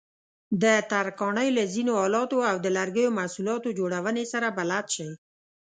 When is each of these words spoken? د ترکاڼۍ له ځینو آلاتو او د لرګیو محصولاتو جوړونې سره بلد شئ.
د 0.61 0.65
ترکاڼۍ 0.91 1.49
له 1.57 1.63
ځینو 1.73 1.93
آلاتو 2.05 2.37
او 2.49 2.55
د 2.65 2.67
لرګیو 2.77 3.15
محصولاتو 3.19 3.75
جوړونې 3.79 4.23
سره 4.33 4.47
بلد 4.57 4.85
شئ. 4.95 5.09